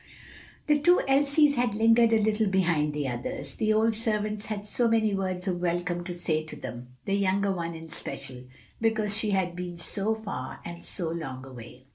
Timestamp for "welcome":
5.61-6.03